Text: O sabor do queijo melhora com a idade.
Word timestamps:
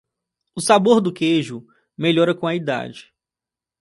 O 0.55 0.61
sabor 0.61 0.99
do 0.99 1.13
queijo 1.13 1.63
melhora 1.95 2.33
com 2.33 2.47
a 2.47 2.55
idade. 2.55 3.13